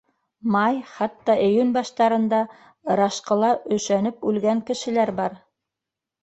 [0.53, 2.39] Май, хатта июнь баштарында
[2.95, 5.39] ырашҡыла өшәнеп үлгән кешеләр бар.